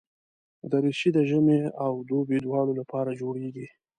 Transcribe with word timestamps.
دریشي 0.71 1.09
د 1.15 1.19
ژمي 1.29 1.59
او 1.85 1.93
دوبي 2.09 2.37
دواړو 2.45 2.71
لپاره 2.81 3.17
جوړېږي. 3.21 3.67